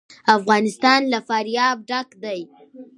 [0.37, 2.41] افغانستان له فاریاب ډک دی.